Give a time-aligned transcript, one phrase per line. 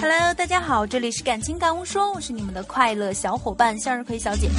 [0.00, 4.50] Hello，大家好，这里是感情感悟说，我是你们的快乐小伙伴向日葵小姐。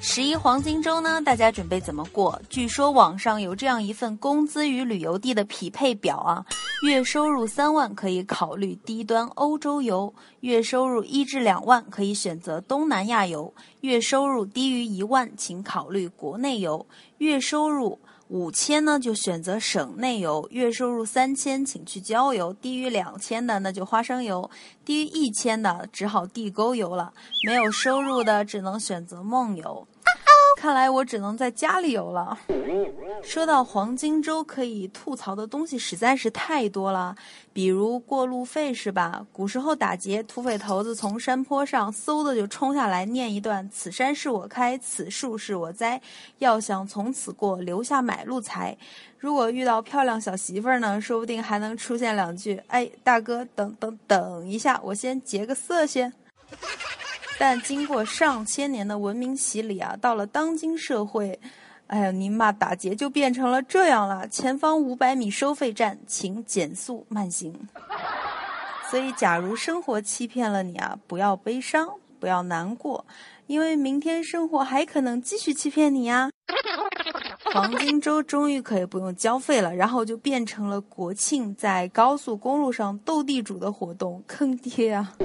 [0.00, 2.40] 十一黄金周呢，大家准备怎么过？
[2.48, 6.46] 据说网上有这样一份工资与旅游地的匹配表啊，
[6.82, 16.86] 月收入三万可以考虑低端欧洲游，月收入一至两万可以选择东南亚游，月收入低于一万请考虑国内游，
[17.18, 17.98] 月收入。
[18.30, 24.48] 五千呢，就选择省内游；月收入三千，请去郊游；低于两千的，那就花生油；
[24.84, 27.12] 低于一千的，只好地沟油了。
[27.44, 29.84] 没有收入的，只能选择梦游。
[30.60, 32.38] 看来我只能在家里游了。
[33.22, 37.16] 说到黄金周，可以吐槽的东西实在是太多了，
[37.50, 39.24] 比如过路费是吧？
[39.32, 45.98] 古时候打劫，土匪头子从山坡上嗖的就冲下来，念一段：“此山是我开，此树是我栽，
[46.40, 48.76] 要想从此过，留下买路财。”
[49.16, 56.12] 如果遇到漂亮小媳妇儿呢，说不定还能出现两句：“哎，大哥，等等等一下，我先劫个色先。”
[57.40, 61.40] 但经过上千年的文明洗礼啊，到了当今社会，
[61.86, 64.28] 哎呀，尼玛打劫就变成了这样了。
[64.28, 67.50] 前方五百米收费站，请减速慢行。
[68.90, 71.88] 所以，假如生活欺骗了你啊，不要悲伤，
[72.20, 73.06] 不要难过，
[73.46, 76.28] 因为明天生活还可能继续欺骗你呀。
[77.52, 85.16] 黄金周终于可以不用交费了，然后就变成了国庆在高速公路上斗地主的活动，坑爹啊！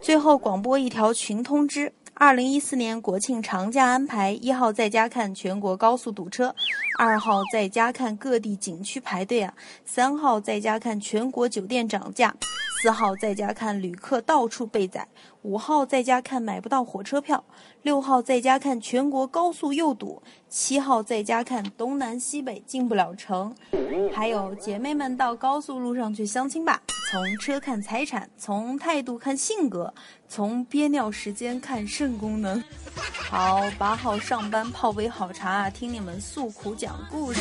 [0.00, 6.54] 最后广播一条群通知：二零一四年国庆长假安排，一号在家看全国高速堵车，
[6.98, 9.54] 二号在家看各地景区排队啊，
[9.86, 12.34] 三号在家看全国酒店涨价，
[12.80, 15.06] 四号在家看旅客到处被宰，
[15.42, 17.42] 五号在家看买不到火车票，
[17.82, 23.52] 六号在家看全国高速又堵，七号在家看东南西北进不了城，
[24.12, 26.80] 还有姐妹们到高速路上去相亲吧。
[27.10, 29.92] 从车看财产，从态度看性格，
[30.28, 32.62] 从憋尿时间看肾功能。
[33.28, 37.40] 好，八号上班泡杯好茶，听你们诉苦讲故事。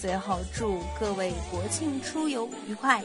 [0.00, 3.02] 最后祝各位国庆出游愉快。